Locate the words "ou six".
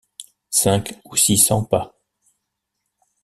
1.05-1.37